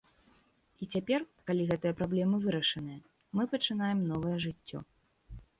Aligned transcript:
І 0.85 0.87
цяпер, 0.95 1.25
калі 1.49 1.67
гэтыя 1.73 1.93
праблемы 2.01 2.35
вырашаныя, 2.45 2.99
мы 3.41 3.47
пачынаем 3.55 3.99
новае 4.15 4.37
жыццё. 4.49 4.79